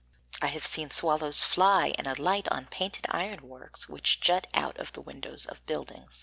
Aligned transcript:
I 0.41 0.47
have 0.47 0.65
seen 0.65 0.89
swallows 0.89 1.43
fly 1.43 1.93
and 1.95 2.07
alight 2.07 2.47
on 2.49 2.65
painted 2.65 3.05
iron 3.11 3.47
works 3.47 3.87
which 3.87 4.19
jut 4.19 4.47
out 4.55 4.79
of 4.79 4.93
the 4.93 5.01
windows 5.01 5.45
of 5.45 5.63
buildings. 5.67 6.19